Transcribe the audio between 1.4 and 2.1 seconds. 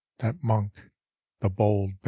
the bold Baron.